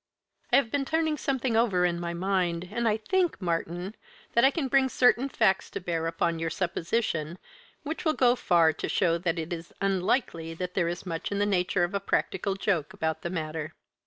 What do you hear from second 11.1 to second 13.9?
in the nature of a practical joke about the matter.